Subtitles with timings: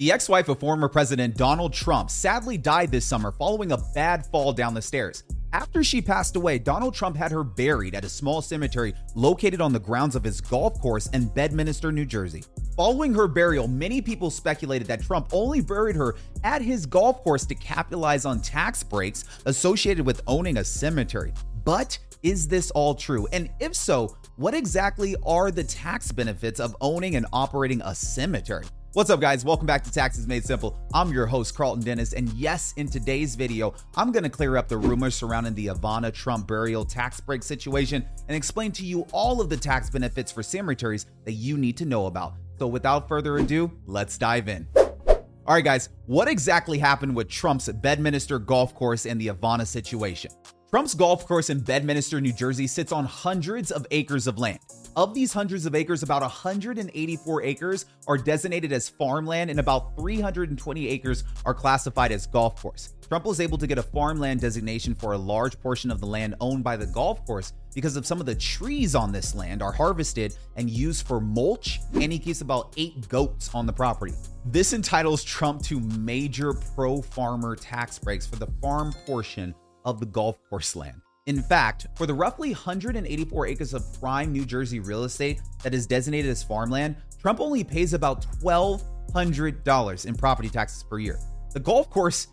[0.00, 4.26] The ex wife of former President Donald Trump sadly died this summer following a bad
[4.26, 5.22] fall down the stairs.
[5.52, 9.72] After she passed away, Donald Trump had her buried at a small cemetery located on
[9.72, 12.42] the grounds of his golf course in Bedminster, New Jersey.
[12.74, 17.46] Following her burial, many people speculated that Trump only buried her at his golf course
[17.46, 21.32] to capitalize on tax breaks associated with owning a cemetery.
[21.64, 23.28] But is this all true?
[23.32, 28.64] And if so, what exactly are the tax benefits of owning and operating a cemetery?
[28.94, 29.44] What's up, guys?
[29.44, 30.78] Welcome back to Taxes Made Simple.
[30.94, 34.68] I'm your host, Karlton Dennis, and yes, in today's video, I'm going to clear up
[34.68, 39.40] the rumors surrounding the Ivana Trump burial tax break situation and explain to you all
[39.40, 42.34] of the tax benefits for cemeteries that you need to know about.
[42.60, 44.64] So, without further ado, let's dive in.
[44.76, 45.16] All
[45.48, 50.30] right, guys, what exactly happened with Trump's Bedminster golf course and the Ivana situation?
[50.70, 54.60] Trump's golf course in Bedminster, New Jersey sits on hundreds of acres of land.
[54.96, 60.88] Of these hundreds of acres, about 184 acres are designated as farmland and about 320
[60.88, 62.94] acres are classified as golf course.
[63.08, 66.36] Trump was able to get a farmland designation for a large portion of the land
[66.40, 69.72] owned by the golf course because of some of the trees on this land are
[69.72, 74.14] harvested and used for mulch, and he keeps about eight goats on the property.
[74.46, 80.06] This entitles Trump to major pro farmer tax breaks for the farm portion of the
[80.06, 81.03] golf course land.
[81.26, 85.86] In fact, for the roughly 184 acres of prime New Jersey real estate that is
[85.86, 91.18] designated as farmland, Trump only pays about $1,200 in property taxes per year.
[91.54, 92.26] The golf course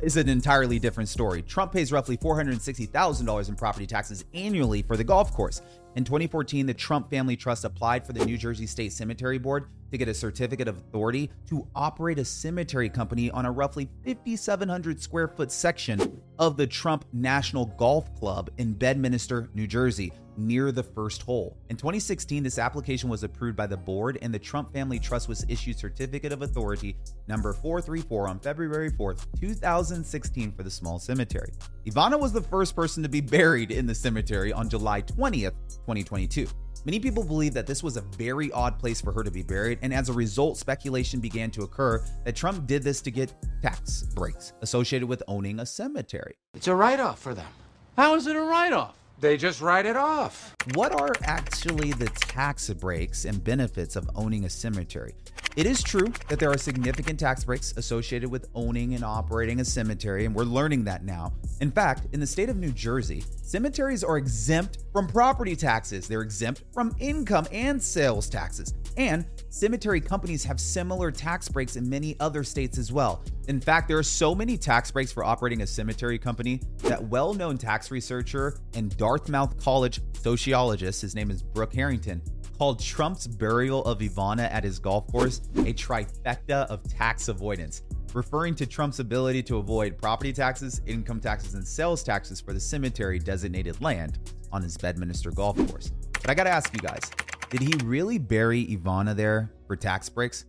[0.00, 1.42] is an entirely different story.
[1.42, 5.60] Trump pays roughly $460,000 in property taxes annually for the golf course.
[5.96, 9.98] In 2014, the Trump Family Trust applied for the New Jersey State Cemetery Board to
[9.98, 15.28] get a certificate of authority to operate a cemetery company on a roughly 5,700 square
[15.28, 21.22] foot section of the Trump National Golf Club in Bedminster, New Jersey, near the first
[21.22, 21.56] hole.
[21.70, 25.44] In 2016, this application was approved by the board, and the Trump Family Trust was
[25.48, 31.52] issued Certificate of Authority number 434 on February 4th, 2016, for the small cemetery.
[31.86, 35.54] Ivana was the first person to be buried in the cemetery on July 20th,
[35.86, 36.46] 2022.
[36.86, 39.80] Many people believe that this was a very odd place for her to be buried,
[39.82, 44.04] and as a result, speculation began to occur that Trump did this to get tax
[44.14, 46.36] breaks associated with owning a cemetery.
[46.54, 47.48] It's a write off for them.
[47.96, 48.96] How is it a write off?
[49.18, 50.54] They just write it off.
[50.74, 55.14] What are actually the tax breaks and benefits of owning a cemetery?
[55.56, 59.64] It is true that there are significant tax breaks associated with owning and operating a
[59.64, 61.32] cemetery, and we're learning that now.
[61.62, 66.20] In fact, in the state of New Jersey, cemeteries are exempt from property taxes, they're
[66.20, 68.74] exempt from income and sales taxes.
[68.98, 69.24] And
[69.56, 73.24] cemetery companies have similar tax breaks in many other states as well.
[73.48, 77.32] In fact, there are so many tax breaks for operating a cemetery company that well
[77.32, 82.20] known tax researcher and Dartmouth College sociologist, his name is Brooke Harrington,
[82.58, 87.80] called Trump's burial of Ivana at his golf course a trifecta of tax avoidance,
[88.12, 92.60] referring to Trump's ability to avoid property taxes, income taxes, and sales taxes for the
[92.60, 94.18] cemetery designated land
[94.52, 95.92] on his Bedminster golf course.
[96.12, 97.10] But I gotta ask you guys,
[97.50, 100.44] did he really bury Ivana there for tax breaks?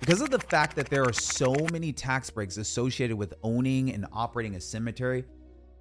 [0.00, 4.06] Because of the fact that there are so many tax breaks associated with owning and
[4.12, 5.24] operating a cemetery,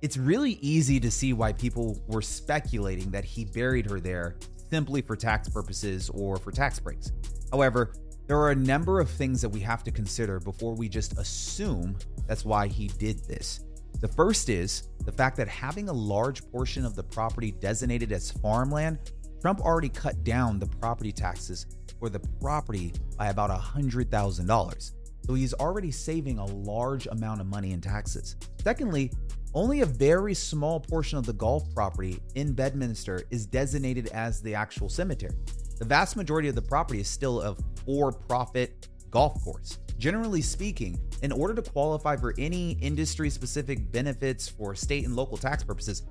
[0.01, 4.35] it's really easy to see why people were speculating that he buried her there
[4.69, 7.11] simply for tax purposes or for tax breaks.
[7.51, 7.93] However,
[8.27, 11.97] there are a number of things that we have to consider before we just assume
[12.27, 13.61] that's why he did this.
[14.01, 18.31] The first is the fact that having a large portion of the property designated as
[18.31, 18.99] farmland
[19.41, 21.65] Trump already cut down the property taxes
[21.99, 24.91] for the property by about $100,000.
[25.25, 28.35] So he's already saving a large amount of money in taxes.
[28.63, 29.11] Secondly,
[29.53, 34.55] only a very small portion of the golf property in Bedminster is designated as the
[34.55, 35.33] actual cemetery.
[35.79, 37.55] The vast majority of the property is still a
[37.85, 39.79] for profit golf course.
[39.97, 45.37] Generally speaking, in order to qualify for any industry specific benefits for state and local
[45.37, 46.03] tax purposes,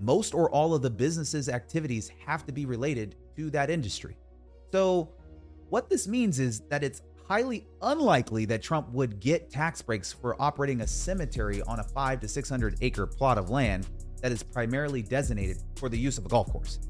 [0.00, 4.16] most or all of the business's activities have to be related to that industry.
[4.72, 5.10] So,
[5.70, 10.40] what this means is that it's highly unlikely that Trump would get tax breaks for
[10.40, 13.86] operating a cemetery on a 5 to 600 acre plot of land
[14.20, 16.80] that is primarily designated for the use of a golf course.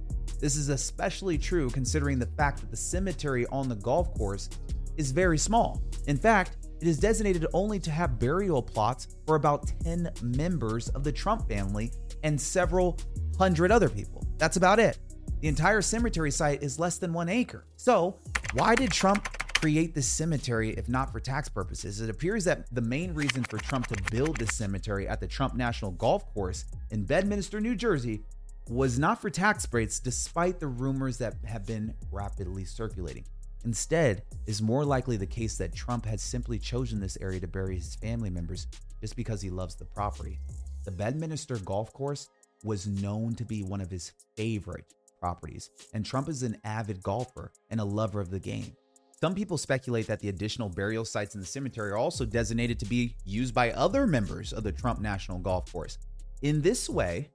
[0.40, 4.50] This is especially true considering the fact that the cemetery on the golf course
[4.96, 5.82] is very small.
[6.06, 11.04] In fact, it is designated only to have burial plots for about 10 members of
[11.04, 11.92] the Trump family
[12.24, 12.98] and several
[13.38, 14.26] hundred other people.
[14.38, 14.98] That's about it.
[15.40, 17.66] The entire cemetery site is less than one acre.
[17.76, 18.18] So,
[18.54, 22.00] why did Trump create this cemetery if not for tax purposes?
[22.00, 25.54] It appears that the main reason for Trump to build this cemetery at the Trump
[25.54, 28.22] National Golf Course in Bedminster, New Jersey,
[28.70, 33.24] was not for tax breaks, despite the rumors that have been rapidly circulating.
[33.66, 37.76] Instead, is more likely the case that Trump has simply chosen this area to bury
[37.76, 38.66] his family members
[39.00, 40.38] just because he loves the property.
[40.84, 42.28] The Bedminster Golf Course
[42.62, 44.84] was known to be one of his favorite
[45.18, 48.76] properties, and Trump is an avid golfer and a lover of the game.
[49.20, 52.86] Some people speculate that the additional burial sites in the cemetery are also designated to
[52.86, 55.96] be used by other members of the Trump National Golf Course.
[56.42, 57.30] In this way,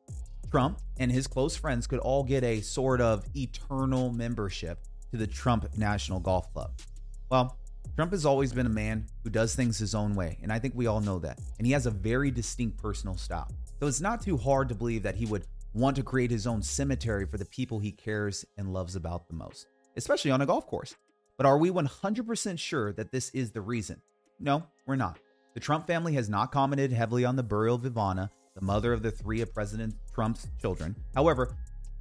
[0.52, 4.80] Trump and his close friends could all get a sort of eternal membership
[5.10, 6.72] to the Trump National Golf Club.
[7.32, 7.58] Well,
[7.96, 10.74] Trump has always been a man who does things his own way, and I think
[10.76, 11.40] we all know that.
[11.58, 13.52] And he has a very distinct personal style.
[13.80, 16.62] So it's not too hard to believe that he would want to create his own
[16.62, 20.66] cemetery for the people he cares and loves about the most, especially on a golf
[20.68, 20.96] course.
[21.38, 24.02] But are we 100% sure that this is the reason?
[24.40, 25.20] No, we're not.
[25.54, 29.04] The Trump family has not commented heavily on the burial of Ivana, the mother of
[29.04, 30.96] the three of President Trump's children.
[31.16, 31.56] However,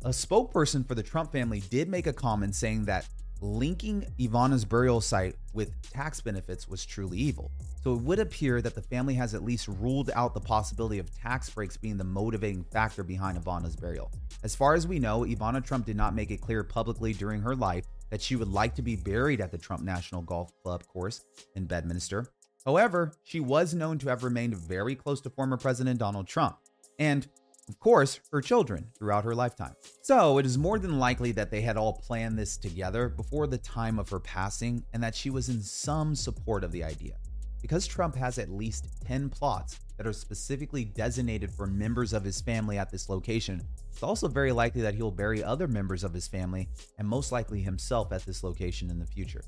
[0.05, 3.09] a spokesperson for the Trump family did make a comment saying that
[3.41, 7.51] linking Ivana's burial site with tax benefits was truly evil.
[7.83, 11.15] So it would appear that the family has at least ruled out the possibility of
[11.15, 14.11] tax breaks being the motivating factor behind Ivana's burial.
[14.43, 17.55] As far as we know, Ivana Trump did not make it clear publicly during her
[17.55, 21.25] life that she would like to be buried at the Trump National Golf Club course
[21.55, 22.27] in Bedminster.
[22.65, 26.59] However, she was known to have remained very close to former President Donald Trump.
[26.99, 27.27] And
[27.69, 29.75] of course, her children throughout her lifetime.
[30.03, 33.59] So it is more than likely that they had all planned this together before the
[33.59, 37.17] time of her passing and that she was in some support of the idea.
[37.61, 42.41] Because Trump has at least 10 plots that are specifically designated for members of his
[42.41, 46.29] family at this location, it's also very likely that he'll bury other members of his
[46.29, 46.69] family
[46.99, 49.43] and most likely himself at this location in the future.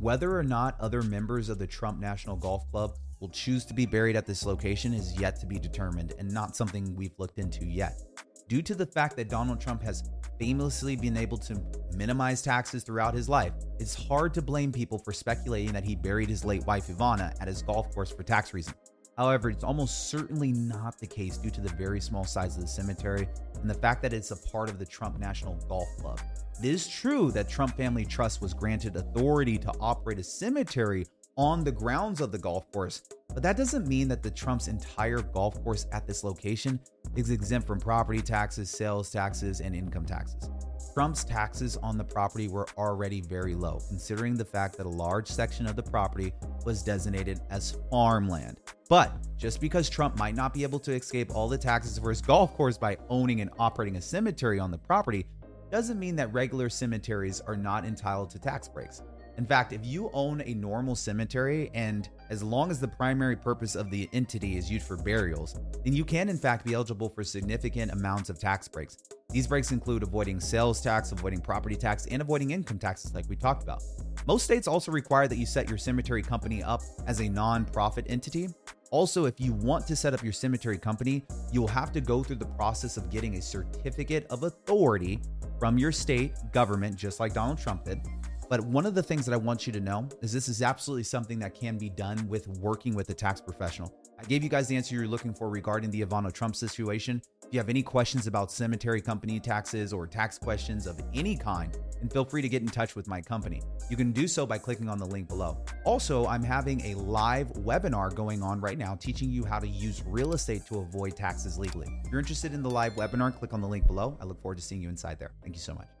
[0.00, 3.84] Whether or not other members of the Trump National Golf Club will choose to be
[3.84, 7.66] buried at this location is yet to be determined and not something we've looked into
[7.66, 8.00] yet.
[8.46, 10.08] Due to the fact that Donald Trump has
[10.38, 11.60] famously been able to
[11.96, 16.28] minimize taxes throughout his life, it's hard to blame people for speculating that he buried
[16.28, 18.76] his late wife Ivana at his golf course for tax reasons.
[19.16, 22.68] However, it's almost certainly not the case due to the very small size of the
[22.68, 23.28] cemetery
[23.60, 26.20] and the fact that it's a part of the Trump National Golf Club.
[26.60, 31.06] It is true that Trump Family Trust was granted authority to operate a cemetery
[31.36, 33.02] on the grounds of the golf course,
[33.32, 36.80] but that doesn't mean that the Trump's entire golf course at this location
[37.14, 40.50] is exempt from property taxes, sales taxes, and income taxes.
[40.94, 45.28] Trump's taxes on the property were already very low, considering the fact that a large
[45.28, 46.32] section of the property
[46.64, 48.58] was designated as farmland.
[48.88, 52.20] But just because Trump might not be able to escape all the taxes for his
[52.20, 55.24] golf course by owning and operating a cemetery on the property,
[55.70, 59.02] doesn't mean that regular cemeteries are not entitled to tax breaks.
[59.38, 63.76] In fact, if you own a normal cemetery and as long as the primary purpose
[63.76, 67.22] of the entity is used for burials, then you can in fact be eligible for
[67.22, 68.98] significant amounts of tax breaks.
[69.30, 73.36] These breaks include avoiding sales tax, avoiding property tax, and avoiding income taxes, like we
[73.36, 73.82] talked about.
[74.26, 78.48] Most states also require that you set your cemetery company up as a non-profit entity.
[78.90, 82.22] Also, if you want to set up your cemetery company, you will have to go
[82.22, 85.20] through the process of getting a certificate of authority
[85.58, 88.00] from your state government, just like Donald Trump did.
[88.48, 91.04] But one of the things that I want you to know is this is absolutely
[91.04, 93.94] something that can be done with working with a tax professional.
[94.18, 97.20] I gave you guys the answer you're looking for regarding the Ivana Trump situation.
[97.46, 101.76] If you have any questions about cemetery company taxes or tax questions of any kind,
[101.98, 103.62] then feel free to get in touch with my company.
[103.90, 105.62] You can do so by clicking on the link below.
[105.84, 110.02] Also, I'm having a live webinar going on right now teaching you how to use
[110.06, 111.86] real estate to avoid taxes legally.
[112.04, 114.16] If you're interested in the live webinar, click on the link below.
[114.20, 115.32] I look forward to seeing you inside there.
[115.42, 115.97] Thank you so much.